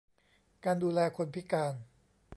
[0.63, 1.73] การดูแลคนพิการ